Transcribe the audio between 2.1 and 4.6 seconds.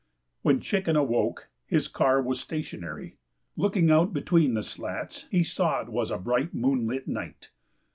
was stationary. Looking out between